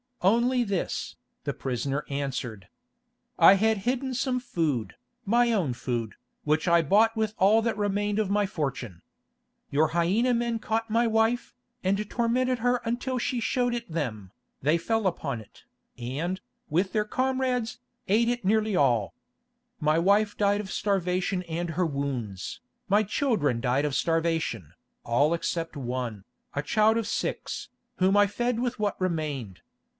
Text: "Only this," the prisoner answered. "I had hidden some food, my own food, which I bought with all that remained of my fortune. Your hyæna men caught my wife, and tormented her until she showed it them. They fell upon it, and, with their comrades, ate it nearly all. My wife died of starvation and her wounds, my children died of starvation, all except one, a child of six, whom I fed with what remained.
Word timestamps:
"Only 0.23 0.63
this," 0.63 1.15
the 1.45 1.53
prisoner 1.53 2.05
answered. 2.09 2.67
"I 3.39 3.53
had 3.53 3.79
hidden 3.85 4.13
some 4.13 4.39
food, 4.39 4.95
my 5.25 5.51
own 5.51 5.73
food, 5.73 6.13
which 6.43 6.67
I 6.67 6.81
bought 6.83 7.15
with 7.15 7.33
all 7.37 7.61
that 7.63 7.77
remained 7.77 8.19
of 8.19 8.29
my 8.29 8.45
fortune. 8.45 9.01
Your 9.71 9.91
hyæna 9.91 10.35
men 10.35 10.57
caught 10.59 10.91
my 10.91 11.05
wife, 11.07 11.55
and 11.83 12.07
tormented 12.09 12.59
her 12.59 12.81
until 12.83 13.17
she 13.19 13.39
showed 13.39 13.73
it 13.73 13.91
them. 13.91 14.31
They 14.61 14.77
fell 14.77 15.07
upon 15.07 15.39
it, 15.39 15.65
and, 15.97 16.39
with 16.69 16.93
their 16.93 17.05
comrades, 17.05 17.79
ate 18.07 18.29
it 18.29 18.45
nearly 18.45 18.75
all. 18.75 19.13
My 19.79 19.97
wife 19.99 20.35
died 20.37 20.61
of 20.61 20.71
starvation 20.71 21.41
and 21.43 21.71
her 21.71 21.85
wounds, 21.85 22.59
my 22.87 23.01
children 23.01 23.59
died 23.61 23.85
of 23.85 23.95
starvation, 23.95 24.73
all 25.03 25.33
except 25.33 25.75
one, 25.75 26.25
a 26.55 26.63
child 26.63 26.97
of 26.97 27.07
six, 27.07 27.69
whom 27.97 28.17
I 28.17 28.25
fed 28.25 28.59
with 28.59 28.79
what 28.79 28.99
remained. 29.01 29.61